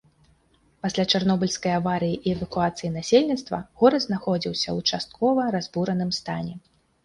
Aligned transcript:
Пасля 0.85 1.03
чарнобыльскай 1.17 1.73
аварыі 1.81 2.15
і 2.17 2.33
эвакуацыі 2.35 2.93
насельніцтва 2.97 3.61
горад 3.85 4.01
знаходзіцца 4.09 4.63
ў 4.63 4.79
часткова 4.91 5.49
разбураным 5.61 6.11
стане. 6.23 6.53